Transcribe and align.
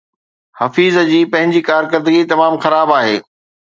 حفيظ 0.59 0.95
جي 1.11 1.19
پنهنجي 1.35 1.61
ڪارڪردگي 1.69 2.23
تمام 2.33 2.53
خراب 2.65 2.95
آهي 2.99 3.15